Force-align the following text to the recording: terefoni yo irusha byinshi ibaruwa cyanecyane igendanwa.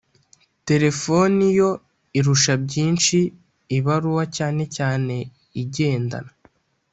terefoni 0.67 1.45
yo 1.59 1.69
irusha 2.17 2.53
byinshi 2.63 3.17
ibaruwa 3.77 4.23
cyanecyane 4.35 5.17
igendanwa. 5.61 6.33